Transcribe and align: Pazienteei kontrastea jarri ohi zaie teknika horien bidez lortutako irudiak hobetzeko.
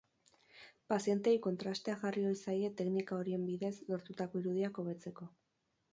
Pazienteei 0.93 1.33
kontrastea 1.43 1.97
jarri 2.05 2.25
ohi 2.29 2.39
zaie 2.45 2.73
teknika 2.81 3.19
horien 3.21 3.47
bidez 3.53 3.73
lortutako 3.93 4.43
irudiak 4.45 4.85
hobetzeko. 4.85 5.29